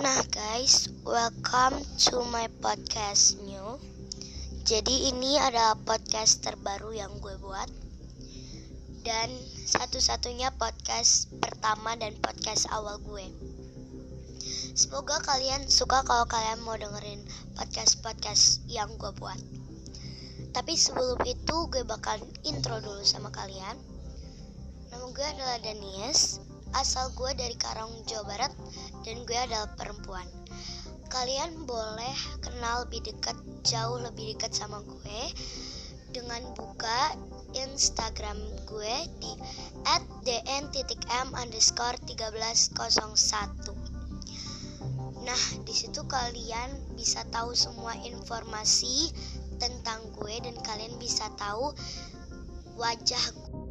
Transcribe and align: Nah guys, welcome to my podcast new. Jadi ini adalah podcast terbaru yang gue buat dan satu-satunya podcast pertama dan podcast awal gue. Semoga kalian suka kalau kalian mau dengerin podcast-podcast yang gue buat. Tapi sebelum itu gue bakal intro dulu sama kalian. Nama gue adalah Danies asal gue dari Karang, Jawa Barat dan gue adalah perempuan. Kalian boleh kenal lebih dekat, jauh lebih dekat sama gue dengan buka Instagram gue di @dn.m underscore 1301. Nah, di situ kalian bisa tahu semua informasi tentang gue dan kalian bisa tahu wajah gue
Nah 0.00 0.24
guys, 0.32 0.88
welcome 1.04 1.76
to 2.08 2.24
my 2.32 2.48
podcast 2.64 3.36
new. 3.44 3.76
Jadi 4.64 5.12
ini 5.12 5.36
adalah 5.36 5.76
podcast 5.76 6.40
terbaru 6.40 6.96
yang 6.96 7.20
gue 7.20 7.36
buat 7.36 7.68
dan 9.04 9.28
satu-satunya 9.68 10.56
podcast 10.56 11.28
pertama 11.44 12.00
dan 12.00 12.16
podcast 12.16 12.64
awal 12.72 12.96
gue. 13.04 13.28
Semoga 14.72 15.20
kalian 15.20 15.68
suka 15.68 16.00
kalau 16.08 16.24
kalian 16.24 16.64
mau 16.64 16.80
dengerin 16.80 17.20
podcast-podcast 17.60 18.64
yang 18.72 18.88
gue 18.96 19.12
buat. 19.20 19.36
Tapi 20.56 20.80
sebelum 20.80 21.20
itu 21.28 21.68
gue 21.68 21.84
bakal 21.84 22.16
intro 22.48 22.80
dulu 22.80 23.04
sama 23.04 23.28
kalian. 23.28 23.76
Nama 24.88 25.04
gue 25.12 25.26
adalah 25.28 25.60
Danies 25.60 26.40
asal 26.74 27.10
gue 27.18 27.30
dari 27.34 27.56
Karang, 27.58 27.90
Jawa 28.06 28.24
Barat 28.26 28.52
dan 29.02 29.22
gue 29.26 29.38
adalah 29.38 29.70
perempuan. 29.74 30.26
Kalian 31.10 31.66
boleh 31.66 32.14
kenal 32.38 32.86
lebih 32.86 33.10
dekat, 33.10 33.34
jauh 33.66 33.98
lebih 33.98 34.38
dekat 34.38 34.54
sama 34.54 34.78
gue 34.86 35.20
dengan 36.10 36.42
buka 36.54 37.14
Instagram 37.54 38.38
gue 38.66 38.96
di 39.18 39.32
@dn.m 40.22 41.26
underscore 41.34 41.98
1301. 42.06 43.74
Nah, 45.26 45.42
di 45.66 45.74
situ 45.74 46.02
kalian 46.06 46.94
bisa 46.94 47.26
tahu 47.30 47.54
semua 47.54 47.94
informasi 48.02 49.10
tentang 49.60 50.00
gue 50.16 50.34
dan 50.40 50.56
kalian 50.64 50.94
bisa 50.96 51.28
tahu 51.36 51.74
wajah 52.80 53.24
gue 53.52 53.69